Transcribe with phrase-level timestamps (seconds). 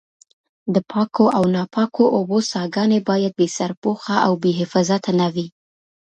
[0.73, 5.47] د پاکو او ناپاکو اوبو څاګانې باید بې سرپوښه او بې حفاظته نه وي.